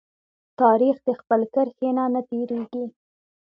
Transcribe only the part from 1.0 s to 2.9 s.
د خپل کرښې نه تیریږي.